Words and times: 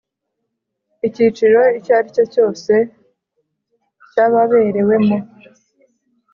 icyiciro 1.07 1.61
icyo 1.77 1.91
ari 1.99 2.09
cyo 2.15 2.23
cyose 2.33 2.73
cy 4.11 4.17
ababerewemo 4.25 5.17